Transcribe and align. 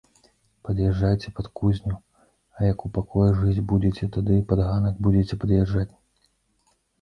Пад'язджайце 0.67 1.27
пад 1.39 1.47
кузню, 1.59 1.93
а 2.59 2.69
як 2.69 2.85
у 2.89 2.91
пакоях 2.95 3.37
жыць 3.43 3.65
будзеце, 3.73 4.09
тады 4.17 4.39
пад 4.53 4.59
ганак 4.71 4.95
будзеце 5.05 5.39
пад'язджаць. 5.45 5.87